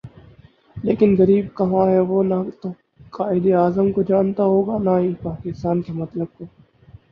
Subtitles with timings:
[0.77, 5.93] لیکن غریب کہاں ہے وہ نہ توقائد اعظم کو جانتا ہوگا نا ہی پاکستان کے
[5.93, 6.45] مطلب کو